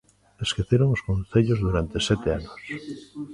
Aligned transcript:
Esqueceron 0.45 0.89
os 0.95 1.05
concellos 1.09 1.59
durante 1.65 1.97
sete 2.07 2.27
anos. 2.37 2.59